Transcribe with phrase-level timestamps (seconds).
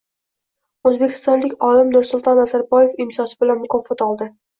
[0.91, 4.29] O‘zbekistonlik olim Nursulton Nazarboyev imzosi bilan mukofot oldi